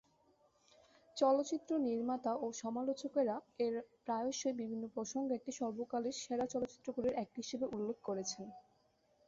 [1.17, 3.73] চলচ্চিত্র নির্মাতা ও সমালোচকেরা এর
[4.05, 8.47] প্রায়শই বিভিন্ন প্রসঙ্গে এটিকে সর্বকালের সেরা চলচ্চিত্রগুলির একটি হিসেবে উল্লেখ করেছেন।